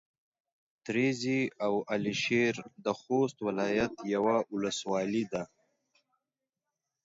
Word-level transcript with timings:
تريزي 0.85 1.41
او 1.65 1.73
على 1.89 2.13
شېر 2.23 2.55
د 2.85 2.87
خوست 2.99 3.37
ولايت 3.47 3.93
يوه 4.13 4.35
ولسوالي 4.53 5.23
ده. 5.31 5.43